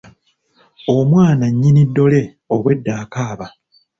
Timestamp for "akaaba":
3.03-3.47